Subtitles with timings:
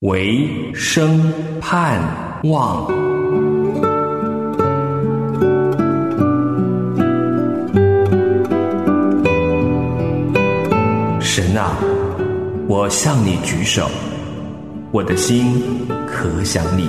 [0.00, 1.30] 为生
[1.60, 2.00] 盼
[2.44, 2.86] 望。
[11.20, 11.76] 神啊，
[12.66, 13.90] 我向你举手，
[14.90, 15.62] 我的心
[16.06, 16.88] 可想你，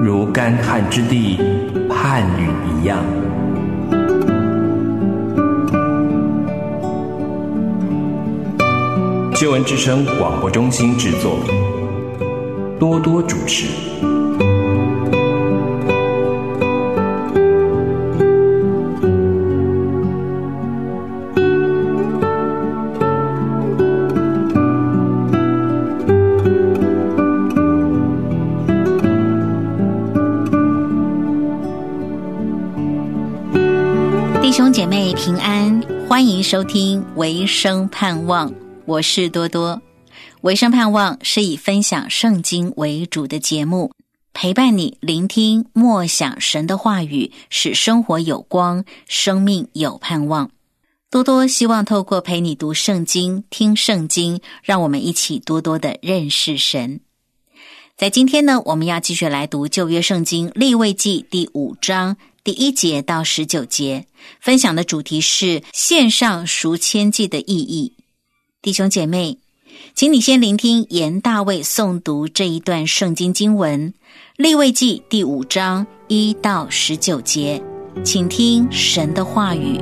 [0.00, 1.36] 如干旱之地
[1.90, 3.04] 盼雨一样。
[9.34, 11.36] 新闻之声广播中心制作，
[12.82, 13.68] 多多主持。
[34.42, 38.50] 弟兄姐妹平安，欢迎收听《唯生盼望》，
[38.86, 39.76] 我是多多。
[40.42, 43.92] 《唯生盼望》是以分享圣经为主的节目，
[44.34, 50.50] 陪伴你聆听默想神的话语，使生活有光，生命有盼望。
[51.12, 57.00] 多多希望透过陪你读圣经、听圣经，让我们一起多多的认识神。
[57.96, 62.16] 在今天呢，我们要继续来读旧约圣经立位记第五章。
[62.42, 64.08] 第一节到十九节，
[64.40, 67.94] 分享的主题是线上赎千祭的意义。
[68.60, 69.38] 弟兄姐妹，
[69.94, 73.90] 请你先聆听严大卫诵读这一段圣经经文
[74.36, 77.62] 《立位记》第五章一到十九节，
[78.04, 79.80] 请听神的话语。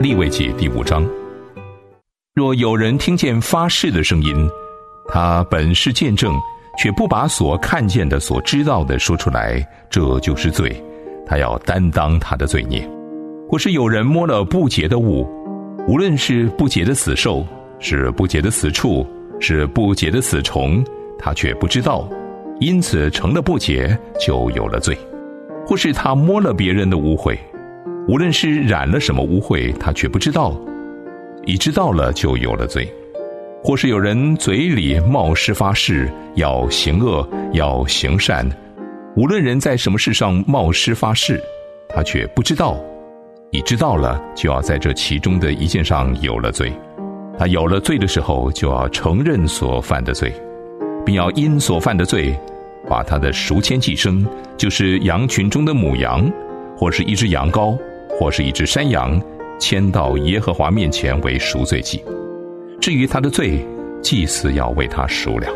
[0.00, 1.08] 立位记第五章：
[2.34, 4.48] 若有人听见发誓的声音，
[5.06, 6.34] 他本是见证，
[6.78, 10.82] 却不把所看见的、所知道的说出来，这就是罪。
[11.26, 12.88] 他要担当他的罪孽。
[13.50, 15.28] 或是有人摸了不洁的物，
[15.86, 17.46] 无论是不洁的死兽，
[17.78, 19.06] 是不洁的死畜，
[19.38, 20.82] 是不洁的死虫，
[21.18, 22.08] 他却不知道，
[22.60, 24.96] 因此成了不洁，就有了罪。
[25.66, 27.36] 或是他摸了别人的污秽。
[28.08, 30.58] 无论是染了什么污秽，他却不知道；
[31.44, 32.92] 已知道了，就有了罪。
[33.64, 38.48] 或是有人嘴里冒失发誓，要行恶，要行善。
[39.16, 41.40] 无论人在什么事上冒失发誓，
[41.88, 42.76] 他却不知道；
[43.50, 46.72] 已知道了，就要在这其中的一件上有了罪。
[47.38, 50.32] 他有了罪的时候，就要承认所犯的罪，
[51.04, 52.34] 并要因所犯的罪，
[52.88, 54.26] 把他的赎愆祭牲，
[54.56, 56.30] 就是羊群中的母羊，
[56.76, 57.76] 或是一只羊羔。
[58.20, 59.20] 或是一只山羊，
[59.58, 62.02] 牵到耶和华面前为赎罪祭。
[62.80, 63.64] 至于他的罪，
[64.02, 65.46] 祭司要为他赎了。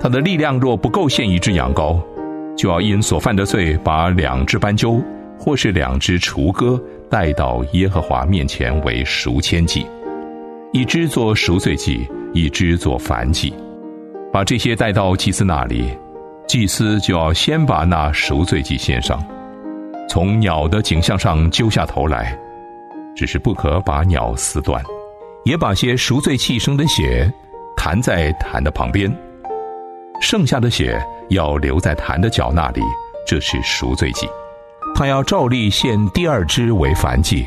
[0.00, 2.00] 他的力量若不够献一只羊羔，
[2.56, 5.02] 就要因所犯的罪，把两只斑鸠
[5.38, 9.86] 或是两只雏鸽带到耶和华面前为赎愆祭，
[10.72, 13.52] 一只做赎罪祭，一只做燔祭。
[14.30, 15.88] 把这些带到祭司那里，
[16.46, 19.18] 祭司就要先把那赎罪祭献上。
[20.08, 22.38] 从鸟的颈项上揪下头来，
[23.18, 24.80] 只是不可把鸟撕断，
[25.44, 27.28] 也把些赎罪器生的血
[27.76, 29.12] 弹在坛的旁边，
[30.20, 32.80] 剩下的血要留在坛的脚那里，
[33.26, 34.28] 这是赎罪祭。
[34.94, 37.44] 他要照例献第二只为凡祭。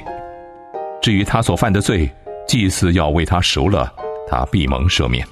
[1.02, 2.12] 至于他所犯的罪，
[2.46, 3.90] 祭祀要为他赎了，
[4.30, 5.26] 他必蒙赦免。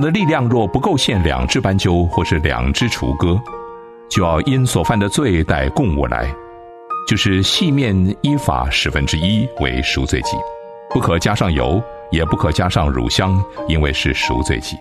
[0.00, 3.40] 的力量若不够献两只斑鸠或是两只雏鸽，
[4.08, 6.32] 就要因所犯的罪带供物来，
[7.06, 10.36] 就是细面依法十分之一为赎罪祭，
[10.90, 14.76] 不可加上油，也不可加上乳香，因为是赎罪祭。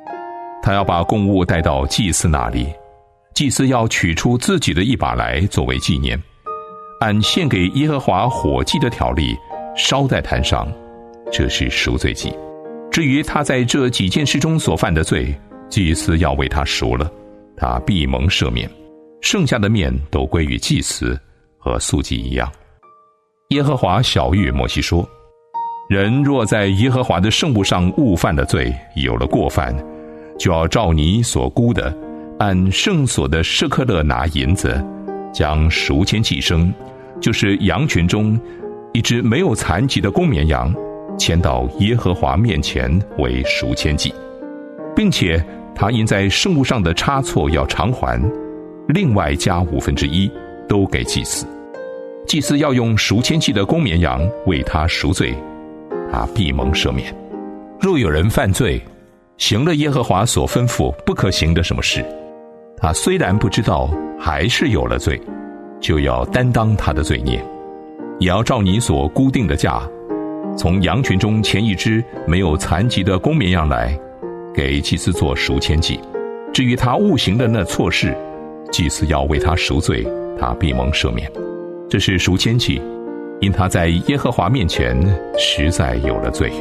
[0.61, 2.67] 他要把供物带到祭司那里，
[3.33, 6.21] 祭司要取出自己的一把来作为纪念，
[6.99, 9.35] 按献给耶和华火祭的条例
[9.75, 10.67] 烧在坛上，
[11.31, 12.33] 这是赎罪祭。
[12.91, 15.33] 至于他在这几件事中所犯的罪，
[15.69, 17.09] 祭司要为他赎了，
[17.55, 18.69] 他必蒙赦免。
[19.21, 21.17] 剩下的面都归于祭司，
[21.57, 22.51] 和素祭一样。
[23.49, 25.07] 耶和华小谕摩西说
[25.87, 29.75] ：“人若在耶和华的圣物上误犯的罪，有了过犯，
[30.37, 31.95] 就要照你所估的，
[32.39, 34.83] 按圣所的舍克勒拿银子，
[35.31, 36.71] 将赎愆祭牲，
[37.21, 38.39] 就是羊群中
[38.93, 40.73] 一只没有残疾的公绵羊。”
[41.19, 42.89] 迁到耶和华面前
[43.19, 44.11] 为赎愆祭，
[44.95, 45.43] 并且
[45.75, 48.19] 他因在圣物上的差错要偿还，
[48.87, 50.31] 另外加五分之一，
[50.67, 51.45] 都给祭司。
[52.25, 55.35] 祭司要用赎千祭的公绵羊为他赎罪，
[56.11, 57.13] 他必蒙赦免。
[57.79, 58.81] 若有人犯罪，
[59.37, 62.03] 行了耶和华所吩咐不可行的什么事，
[62.77, 63.89] 他虽然不知道，
[64.19, 65.19] 还是有了罪，
[65.79, 67.43] 就要担当他的罪孽，
[68.19, 69.81] 也要照你所固定的价，
[70.57, 73.97] 从羊群中牵一只没有残疾的公绵羊来，
[74.53, 75.99] 给祭司做赎千祭。
[76.53, 78.15] 至于他误行的那错事，
[78.71, 80.05] 祭司要为他赎罪，
[80.39, 81.31] 他必蒙赦免。
[81.89, 82.81] 这是赎千祭，
[83.39, 84.97] 因他在耶和华面前
[85.37, 86.51] 实在有了罪。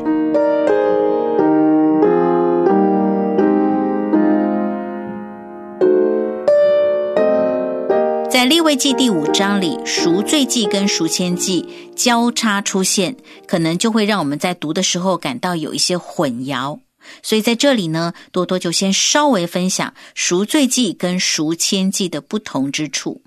[8.49, 13.15] 在立位记第五章里，赎罪记跟赎愆记交叉出现，
[13.47, 16.81] 可能就会让我们在读的时候感到有一些混淆。
[17.23, 23.21] 所以在这里呢，多多就先稍微分享赎罪记跟赎愆记的不同之处。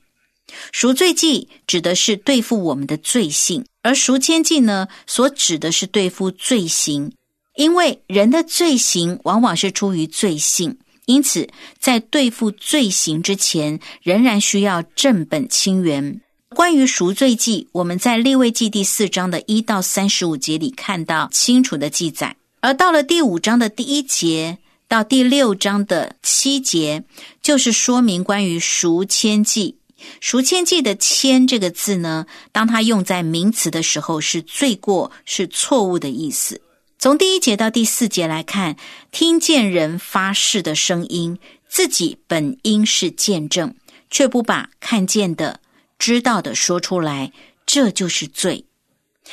[0.72, 7.14] 赎罪记指的是对付我们的罪性，而赎愆记呢，所指的是对付罪行。
[7.58, 10.80] 因为人的罪行往往是出于罪性。
[11.06, 11.50] 因此，
[11.80, 16.22] 在对付罪行之前，仍然需要正本清源。
[16.50, 24.58] 关于赎罪记，我们在立位记第四章的一到三十五节里看到清楚的记载；而到了第五章的第一节
[24.88, 27.04] 到第六章的七节，
[27.42, 29.78] 就是说明关于赎愆记。
[30.20, 36.62] 赎愆记的“愆”这个字呢，当它用在名词的时候，是罪过、是错误的意思。
[37.02, 38.76] 从第一节到第四节来看，
[39.10, 43.74] 听见人发誓的声音，自己本应是见证，
[44.12, 45.62] 却不把看见的、
[45.98, 47.34] 知道的说出来，
[47.66, 48.66] 这就是罪。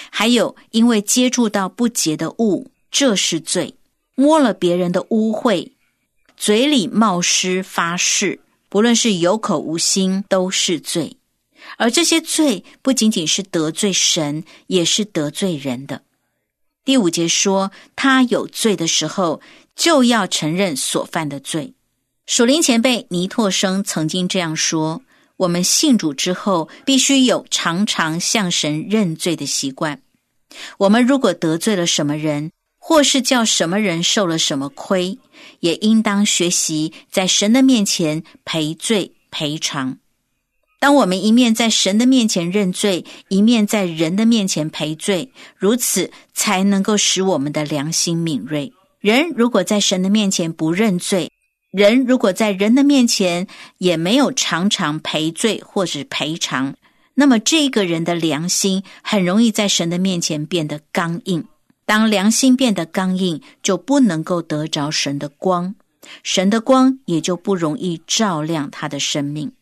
[0.08, 3.74] 还有，因为接触到不洁的物，这是罪；
[4.14, 5.72] 摸了别人的污秽，
[6.38, 11.18] 嘴里冒失发誓，不论是有口无心，都是罪。
[11.76, 16.00] 而这些罪不仅仅是得罪神，也是得罪人的。
[16.88, 19.42] 第五节说，他有罪的时候，
[19.76, 21.74] 就要承认所犯的罪。
[22.24, 25.02] 属灵前辈尼托生曾经这样说
[25.36, 30.00] ：“我们信主之后，必须有常常向神认罪的习惯。
[30.78, 35.18] 我们如果得罪了什么人，或是叫什么人受了什么亏，
[35.60, 39.98] 也应当学习在神的面前赔罪赔偿。”
[40.80, 48.72] 当我们一面在神的面前认罪，一面在人的面前赔罪，如此才能够使我们的良心敏锐。
[49.00, 51.30] 人如果在神的面前不认罪，
[51.72, 53.46] 人如果在人的面前
[53.78, 56.74] 也没有常常赔罪或者赔偿，
[57.14, 61.44] 那么这个人的良心很容易在神的面前变得刚硬。
[61.84, 65.74] 当良心变得刚硬，就不能够得着神的光，
[66.22, 69.52] 神的光也就不容易照亮他的生命。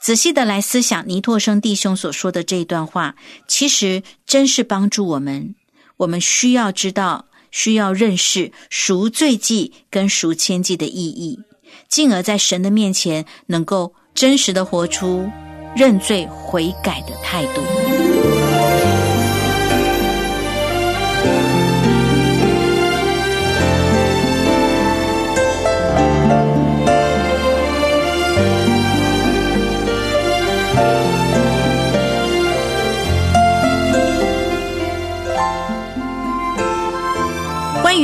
[0.00, 3.16] 仔细的来思想尼托生弟兄所说的这一段话，
[3.48, 5.54] 其实真是帮助我们。
[5.96, 11.40] 我们需要知道，需要认识赎罪记跟赎千记的意义，
[11.88, 15.28] 进而在神的面前能够真实的活出
[15.74, 18.05] 认罪悔改的态度。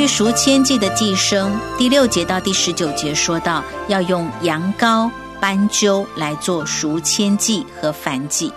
[0.07, 8.53] 赎千祭的祭生，第六节到第十九节说到，要用羊羔、斑鸠来做赎千祭和燔祭。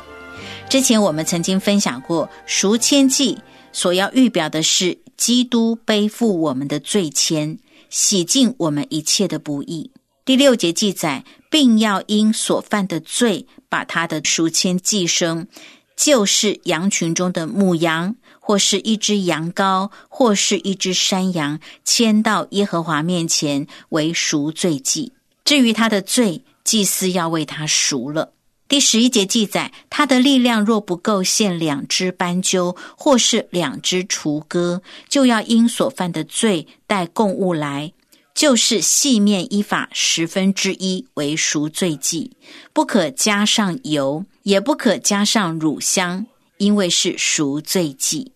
[0.69, 3.37] 之前我们曾经分享过，赎千祭
[3.71, 7.57] 所要预表的是基督背负我们的罪愆，
[7.89, 9.91] 洗净我们一切的不义。
[10.25, 15.47] 第六节记载，并要因所犯的罪，把他的赎愆祭生，
[15.95, 18.15] 就是羊群中的母羊。
[18.45, 25.13] 或是一只羊羔，或是一只山羊，牵到耶和华面前为赎罪祭。
[25.43, 28.33] 至于他的罪，祭司要为他赎了。
[28.67, 37.93] 第十一节记载，他的力量若不够献两只斑鸠，或是两只雏鸽，就要因所犯的罪带供物来，
[38.35, 42.37] 就是细面依法十分之一为赎罪祭，
[42.73, 46.27] 不可加上油，也不可加上乳香。
[46.57, 48.31] 因为是赎罪祭，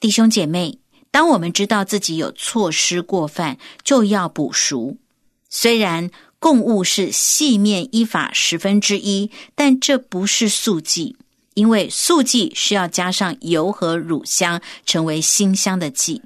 [0.00, 0.78] 弟兄姐妹，
[1.10, 4.98] 当我们知道自己有错失过犯，就要补赎。
[5.48, 11.16] 虽然供物是细面依法十分之一，但这不是素祭，
[11.54, 16.22] 因为素祭是要加上油和乳香，成为馨香的祭。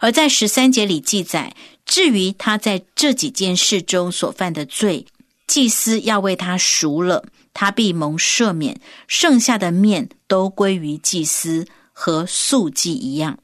[0.00, 5.06] 而在十三节里记载，至于他在这几件事中所犯的罪。
[5.52, 13.38] 祭司要为他赎了，他必蒙赦免，剩下的面都归于祭司，和素祭一样。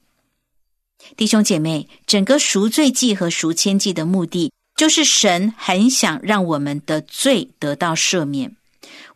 [1.19, 8.57] 弟兄姐妹，整个赎罪祭和赎愆祭的目的，就是神很想让我们的罪得到赦免。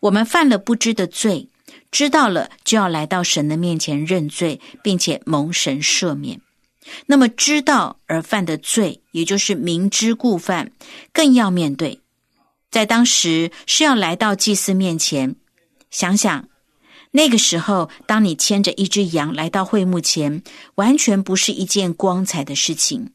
[0.01, 1.47] 我们犯了不知的罪，
[1.89, 6.39] 知道了就要来到神的面前认罪，并且蒙神赦免。
[7.07, 10.71] 那么知道而犯的罪，也就是明知故犯，
[11.11, 11.99] 更要面对。
[12.73, 15.35] 在当时是要来到祭司面前，
[15.91, 16.49] 想想
[17.11, 20.41] 那个时候，当你牵着一只羊来到会幕前，
[20.73, 23.11] 完全不是一件光彩的事情，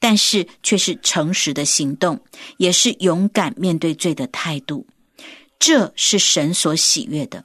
[0.00, 2.18] 但是却是诚实的行动，
[2.56, 4.86] 也是勇敢面对罪的态度。
[5.58, 7.44] 这是神所喜悦的。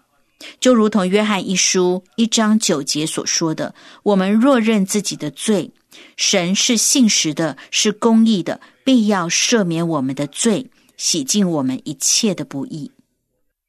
[0.61, 5.69] 就如同约翰一书一章九节所说的：“我们若认自己的罪，
[6.15, 12.91] 神是信实的，是公义的，必要赦免我们的罪，洗净我们一切的不义。”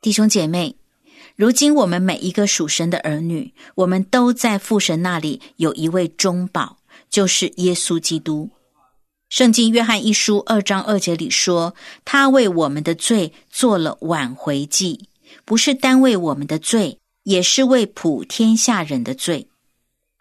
[0.03, 0.77] 弟兄姐妹，
[1.35, 6.77] 如今我们每一个属神的儿女，我们都在父神那里有一位中保，
[7.09, 8.51] 就是耶稣基督。
[9.31, 11.75] 圣经约翰一书二章二节里说
[12.05, 15.09] ：“他为我们的罪做了挽回祭。”
[15.47, 19.49] 不是单为我们的罪，也是为普天下人的罪。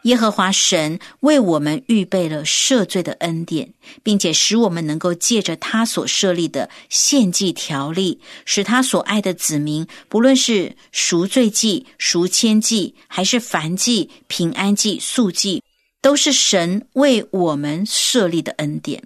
[0.02, 15.62] 耶和华神为我们预备了赦罪的恩典，并且使我们能够借着他所设立的献祭条例，使他所爱的子民，不论是赎罪祭、赎愆祭，还是燔祭、平安祭、素祭，
[16.00, 19.04] 都是神为我们设立的恩典。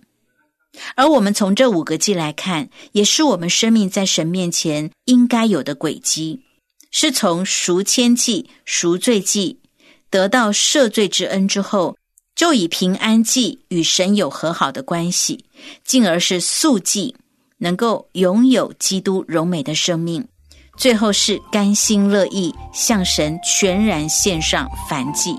[0.94, 6.40] 而我们从这五个祭来看，也是我们生命在神面前应该有的轨迹，
[6.90, 9.58] 是从赎愆祭、赎罪祭
[10.10, 11.96] 得到赦罪之恩之后，
[12.34, 15.44] 就以平安祭与神有和好的关系，
[15.84, 17.14] 进而是素祭，
[17.58, 20.26] 能够拥有基督柔美的生命，
[20.76, 25.36] 最后是甘心乐意向神全然献上凡祭。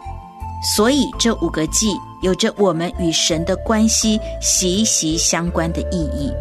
[0.76, 1.96] 所以这五个祭。
[2.24, 6.32] 有着我们与神的关系息息相关的意义。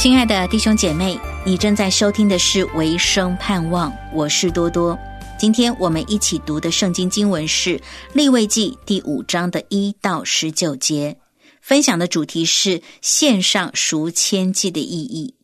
[0.00, 4.98] 亲爱的弟兄姐妹，你正在收听的是《唯生盼望》，我是多多。
[5.38, 7.76] 今天我们一起读的圣经经文是
[8.14, 11.18] 《立位记》第五章的一到十九节。
[11.60, 15.34] 分享的主题是线上赎千计的意义。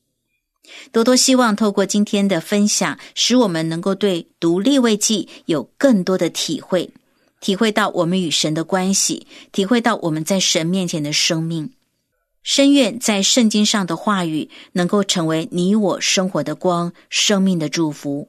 [0.91, 6.89] 多多希望透过今天的分享，使我们能够对读立位记有更多的体会，
[7.43, 11.73] 体会到我们与神的关系，体会到我们在神面前的生命。
[12.47, 18.29] 深愿在圣经上的话语能够成为你我生活的光，生命的祝福。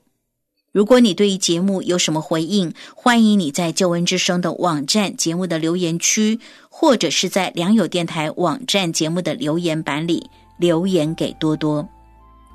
[0.72, 11.88] 如果你对于节目有什么回应，欢迎你在救恩之声的网站节目的留言区，或者是在良友电台网站节目的留言板里留言给多多。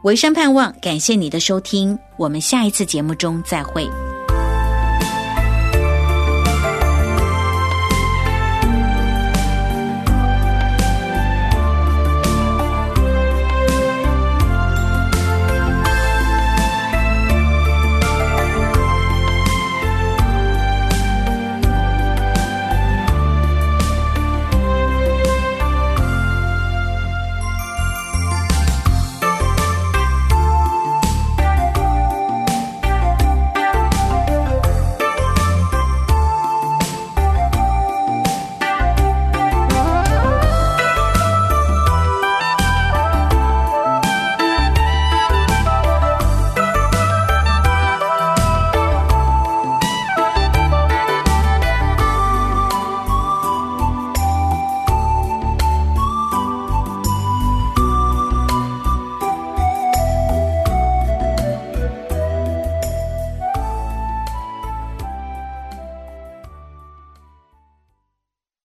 [0.03, 3.89] 唯山盼望，感谢你的收听，我们下一次节目中再会。